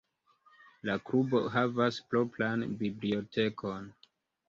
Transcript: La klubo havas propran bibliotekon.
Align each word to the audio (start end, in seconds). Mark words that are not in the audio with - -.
La 0.89 0.95
klubo 1.09 1.43
havas 1.57 2.01
propran 2.15 2.67
bibliotekon. 2.83 3.91